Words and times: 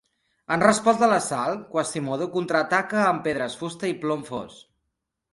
En 0.53 0.61
resposta 0.61 1.03
a 1.07 1.09
l'assalt, 1.09 1.59
Quasimodo 1.73 2.27
contraataca 2.35 3.03
amb 3.09 3.21
pedres, 3.27 3.57
fusta 3.59 3.91
i 3.93 3.99
plom 4.07 4.25
fos. 4.31 4.57